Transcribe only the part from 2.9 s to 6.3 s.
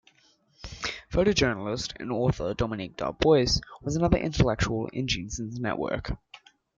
Darbois was another intellectual in Jeanson's network.